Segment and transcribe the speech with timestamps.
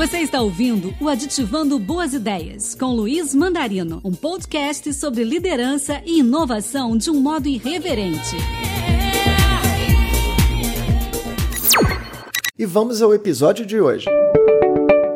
[0.00, 6.20] Você está ouvindo o Aditivando Boas Ideias com Luiz Mandarino, um podcast sobre liderança e
[6.20, 8.34] inovação de um modo irreverente.
[12.58, 14.06] E vamos ao episódio de hoje.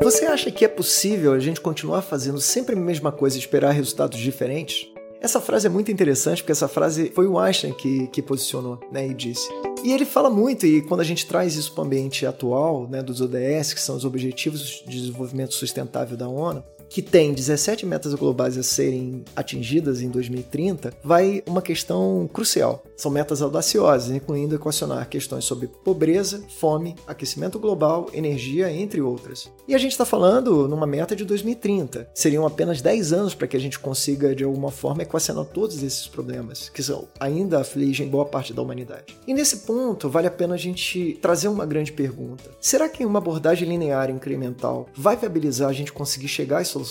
[0.02, 3.70] Você acha que é possível a gente continuar fazendo sempre a mesma coisa e esperar
[3.70, 4.86] resultados diferentes?
[5.18, 9.08] Essa frase é muito interessante porque essa frase foi o Einstein que, que posicionou né,
[9.08, 9.48] e disse.
[9.84, 13.02] E ele fala muito, e quando a gente traz isso para o ambiente atual, né,
[13.02, 18.14] dos ODS, que são os Objetivos de Desenvolvimento Sustentável da ONU, que tem 17 metas
[18.14, 22.84] globais a serem atingidas em 2030, vai uma questão crucial.
[22.96, 29.50] São metas audaciosas, incluindo equacionar questões sobre pobreza, fome, aquecimento global, energia, entre outras.
[29.67, 32.08] E a gente está falando numa meta de 2030.
[32.14, 36.06] Seriam apenas 10 anos para que a gente consiga, de alguma forma, equacionar todos esses
[36.06, 39.19] problemas, que são, ainda afligem boa parte da humanidade.
[39.27, 42.53] E nesse ponto, vale a pena a gente trazer uma grande pergunta.
[42.61, 46.83] Será que uma abordagem linear incremental vai viabilizar a gente conseguir chegar às soluções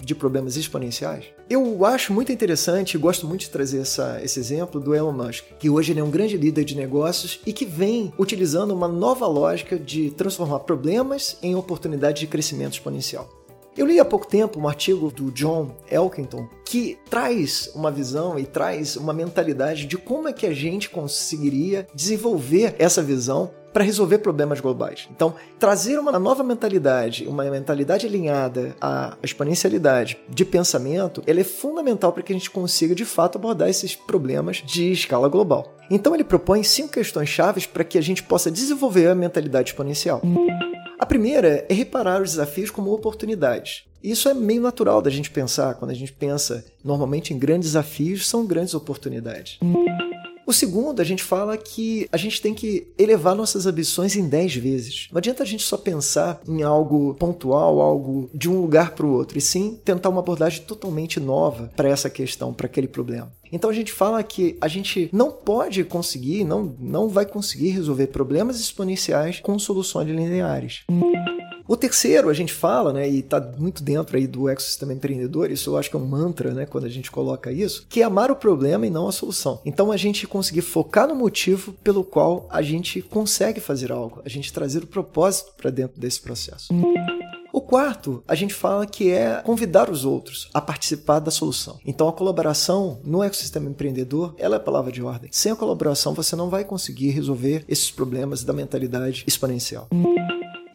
[0.00, 1.24] de problemas exponenciais?
[1.48, 5.44] Eu acho muito interessante e gosto muito de trazer essa, esse exemplo do Elon Musk,
[5.58, 9.26] que hoje ele é um grande líder de negócios e que vem utilizando uma nova
[9.26, 13.28] lógica de transformar problemas em oportunidades de crescimento exponencial.
[13.76, 18.44] Eu li há pouco tempo um artigo do John Elkington que traz uma visão e
[18.44, 24.18] traz uma mentalidade de como é que a gente conseguiria desenvolver essa visão para resolver
[24.18, 25.08] problemas globais.
[25.10, 32.12] Então, trazer uma nova mentalidade, uma mentalidade alinhada à exponencialidade de pensamento, ela é fundamental
[32.12, 35.74] para que a gente consiga de fato abordar esses problemas de escala global.
[35.90, 40.22] Então, ele propõe cinco questões chaves para que a gente possa desenvolver a mentalidade exponencial.
[40.98, 43.84] A primeira é reparar os desafios como oportunidades.
[44.02, 48.26] Isso é meio natural da gente pensar quando a gente pensa normalmente em grandes desafios,
[48.26, 49.58] são grandes oportunidades.
[50.50, 54.56] O segundo, a gente fala que a gente tem que elevar nossas ambições em 10
[54.56, 55.06] vezes.
[55.12, 59.12] Não adianta a gente só pensar em algo pontual, algo de um lugar para o
[59.12, 63.32] outro, e sim tentar uma abordagem totalmente nova para essa questão, para aquele problema.
[63.52, 68.08] Então a gente fala que a gente não pode conseguir, não, não vai conseguir resolver
[68.08, 70.82] problemas exponenciais com soluções lineares.
[71.70, 75.70] O terceiro, a gente fala, né, e está muito dentro aí do ecossistema empreendedor, isso
[75.70, 78.28] eu acho que é um mantra, né, quando a gente coloca isso, que é amar
[78.28, 79.60] o problema e não a solução.
[79.64, 84.28] Então a gente conseguir focar no motivo pelo qual a gente consegue fazer algo, a
[84.28, 86.74] gente trazer o propósito para dentro desse processo.
[87.52, 91.78] O quarto, a gente fala que é convidar os outros a participar da solução.
[91.86, 95.30] Então a colaboração no ecossistema empreendedor, ela é a palavra de ordem.
[95.32, 99.88] Sem a colaboração você não vai conseguir resolver esses problemas da mentalidade exponencial.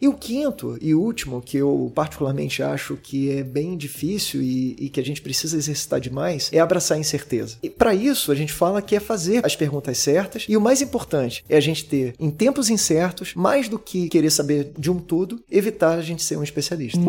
[0.00, 4.88] E o quinto e último, que eu particularmente acho que é bem difícil e, e
[4.88, 7.56] que a gente precisa exercitar demais, é abraçar a incerteza.
[7.62, 10.82] E para isso, a gente fala que é fazer as perguntas certas e o mais
[10.82, 14.98] importante é a gente ter, em tempos incertos, mais do que querer saber de um
[14.98, 17.00] tudo, evitar a gente ser um especialista.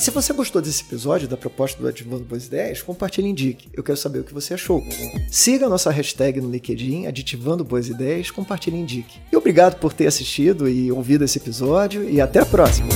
[0.00, 3.68] E se você gostou desse episódio da proposta do Ativando Boas Ideias, compartilhe e indique.
[3.70, 4.82] Eu quero saber o que você achou.
[5.30, 9.20] Siga a nossa hashtag no LinkedIn, Aditivando Boas Ideias, compartilhe e indique.
[9.30, 12.88] E obrigado por ter assistido e ouvido esse episódio e até a próxima!